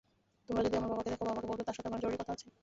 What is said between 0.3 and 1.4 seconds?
তোমরা যদি আমার বাবাকে দেখো,